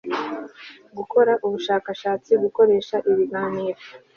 [0.97, 3.79] gukora ubushakashatsi gukoresha ibiganiro